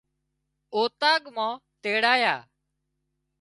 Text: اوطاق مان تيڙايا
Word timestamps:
اوطاق 0.75 1.23
مان 1.35 1.55
تيڙايا 1.81 2.35